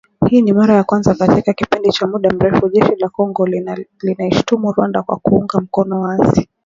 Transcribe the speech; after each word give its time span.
Hii 0.27 0.41
ni 0.41 0.53
mara 0.53 0.73
ya 0.73 0.83
kwanza 0.83 1.15
katika 1.15 1.53
kipindi 1.53 1.89
cha 1.91 2.07
muda 2.07 2.29
mrefu, 2.29 2.69
Jeshi 2.69 2.95
la 2.97 3.09
Kongo 3.09 3.47
linaishutumu 4.03 4.71
Rwanda 4.71 5.03
kwa 5.03 5.17
kuunga 5.17 5.59
mkono 5.59 6.01
waasi. 6.01 6.49